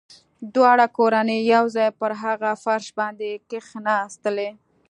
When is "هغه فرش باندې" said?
2.23-3.29